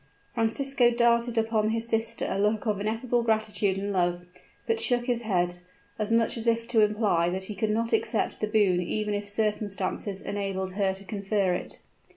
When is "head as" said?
5.21-6.11